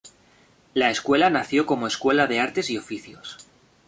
La 0.73 0.89
escuela 0.89 1.29
nació 1.29 1.67
como 1.67 1.85
escuela 1.85 2.25
de 2.25 2.39
artes 2.39 2.71
y 2.71 2.77
oficios. 2.79 3.37